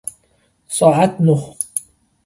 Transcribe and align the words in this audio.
ساعت 0.67 1.13
نه 1.21 1.55